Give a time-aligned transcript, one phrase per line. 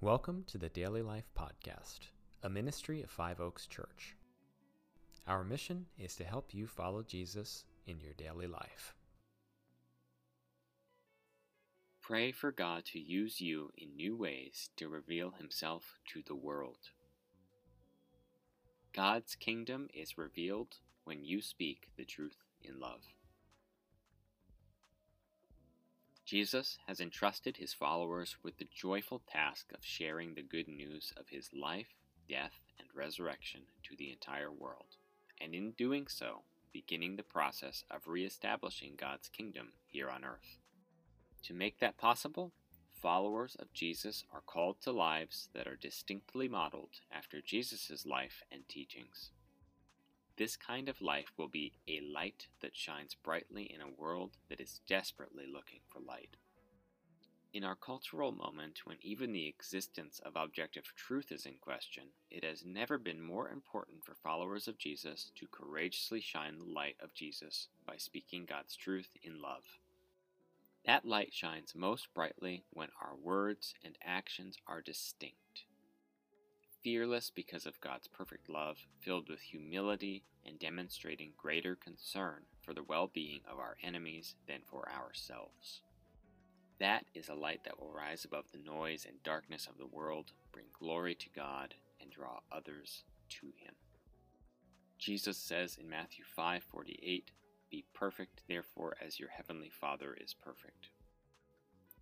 [0.00, 2.10] Welcome to the Daily Life Podcast,
[2.44, 4.14] a ministry of Five Oaks Church.
[5.26, 8.94] Our mission is to help you follow Jesus in your daily life.
[12.00, 16.90] Pray for God to use you in new ways to reveal Himself to the world.
[18.94, 23.02] God's kingdom is revealed when you speak the truth in love.
[26.28, 31.30] Jesus has entrusted his followers with the joyful task of sharing the good news of
[31.30, 31.94] his life,
[32.28, 34.98] death, and resurrection to the entire world,
[35.40, 40.58] and in doing so, beginning the process of reestablishing God's kingdom here on earth.
[41.44, 42.52] To make that possible,
[42.92, 48.68] followers of Jesus are called to lives that are distinctly modeled after Jesus' life and
[48.68, 49.30] teachings.
[50.38, 54.60] This kind of life will be a light that shines brightly in a world that
[54.60, 56.36] is desperately looking for light.
[57.52, 62.44] In our cultural moment, when even the existence of objective truth is in question, it
[62.44, 67.14] has never been more important for followers of Jesus to courageously shine the light of
[67.14, 69.64] Jesus by speaking God's truth in love.
[70.86, 75.64] That light shines most brightly when our words and actions are distinct
[76.82, 82.82] fearless because of God's perfect love, filled with humility and demonstrating greater concern for the
[82.82, 85.82] well being of our enemies than for ourselves.
[86.78, 90.32] That is a light that will rise above the noise and darkness of the world,
[90.52, 93.04] bring glory to God, and draw others
[93.40, 93.74] to Him.
[94.98, 97.32] Jesus says in Matthew 5:48,
[97.70, 100.90] "Be perfect, therefore, as your heavenly Father is perfect."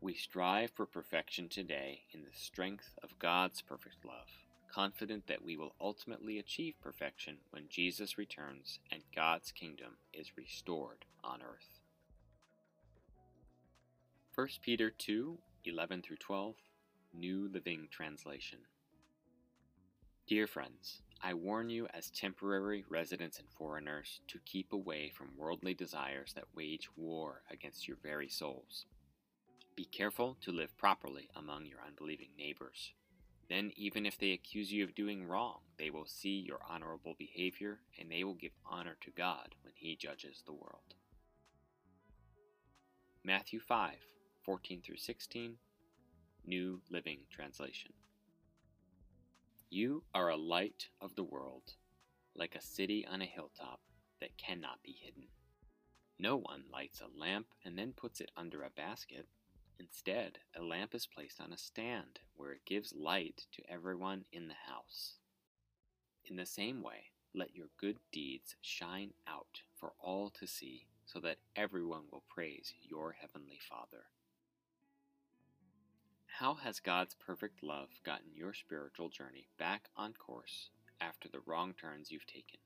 [0.00, 4.30] We strive for perfection today in the strength of God's perfect love
[4.72, 11.04] confident that we will ultimately achieve perfection when Jesus returns and God's kingdom is restored
[11.24, 11.80] on earth.
[14.34, 16.54] 1 Peter 2 11 through 12,
[17.12, 18.60] New Living Translation.
[20.26, 25.74] Dear friends, I warn you as temporary residents and foreigners to keep away from worldly
[25.74, 28.86] desires that wage war against your very souls.
[29.76, 32.92] Be careful to live properly among your unbelieving neighbors
[33.50, 37.80] then, even if they accuse you of doing wrong, they will see your honorable behavior
[37.98, 40.94] and they will give honor to God when He judges the world.
[43.24, 43.96] Matthew 5
[44.44, 45.56] 14 through 16,
[46.46, 47.92] New Living Translation.
[49.68, 51.74] You are a light of the world,
[52.36, 53.80] like a city on a hilltop
[54.20, 55.24] that cannot be hidden.
[56.20, 59.26] No one lights a lamp and then puts it under a basket
[59.80, 64.46] Instead, a lamp is placed on a stand where it gives light to everyone in
[64.46, 65.14] the house.
[66.26, 71.18] In the same way, let your good deeds shine out for all to see, so
[71.20, 74.04] that everyone will praise your Heavenly Father.
[76.26, 80.68] How has God's perfect love gotten your spiritual journey back on course
[81.00, 82.60] after the wrong turns you've taken?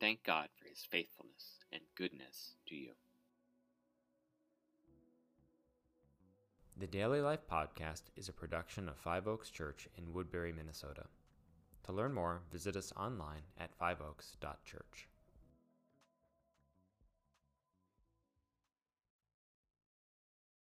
[0.00, 2.92] Thank God for His faithfulness and goodness to you.
[6.78, 11.04] The Daily Life Podcast is a production of Five Oaks Church in Woodbury, Minnesota.
[11.84, 15.08] To learn more, visit us online at fiveoaks.church.